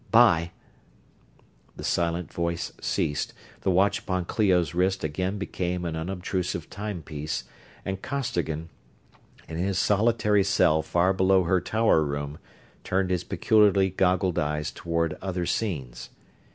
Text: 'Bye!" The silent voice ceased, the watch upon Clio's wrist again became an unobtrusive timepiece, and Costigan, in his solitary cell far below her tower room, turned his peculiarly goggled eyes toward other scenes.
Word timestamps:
'Bye!" 0.09 0.49
The 1.75 1.83
silent 1.83 2.33
voice 2.33 2.71
ceased, 2.81 3.35
the 3.59 3.69
watch 3.69 3.99
upon 3.99 4.25
Clio's 4.25 4.73
wrist 4.73 5.03
again 5.03 5.37
became 5.37 5.85
an 5.85 5.95
unobtrusive 5.95 6.71
timepiece, 6.71 7.43
and 7.85 8.01
Costigan, 8.01 8.69
in 9.47 9.57
his 9.57 9.77
solitary 9.77 10.43
cell 10.43 10.81
far 10.81 11.13
below 11.13 11.43
her 11.43 11.61
tower 11.61 12.03
room, 12.03 12.39
turned 12.83 13.11
his 13.11 13.23
peculiarly 13.23 13.91
goggled 13.91 14.39
eyes 14.39 14.71
toward 14.71 15.13
other 15.21 15.45
scenes. 15.45 16.09